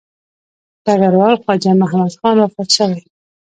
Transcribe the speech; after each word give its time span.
ډګروال 0.85 1.35
خواجه 1.41 1.71
محمد 1.81 2.13
خان 2.19 2.35
وفات 2.39 2.69
شوی. 2.77 3.01